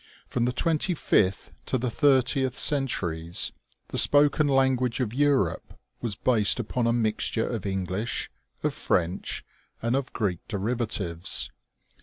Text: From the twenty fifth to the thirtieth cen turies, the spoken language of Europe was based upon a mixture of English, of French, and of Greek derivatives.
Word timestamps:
From 0.27 0.45
the 0.45 0.51
twenty 0.51 0.95
fifth 0.95 1.51
to 1.67 1.77
the 1.77 1.91
thirtieth 1.91 2.57
cen 2.57 2.87
turies, 2.87 3.51
the 3.89 3.99
spoken 3.99 4.47
language 4.47 4.99
of 4.99 5.13
Europe 5.13 5.77
was 6.01 6.15
based 6.15 6.59
upon 6.59 6.87
a 6.87 6.91
mixture 6.91 7.47
of 7.47 7.67
English, 7.67 8.31
of 8.63 8.73
French, 8.73 9.45
and 9.79 9.95
of 9.95 10.11
Greek 10.11 10.39
derivatives. 10.47 11.51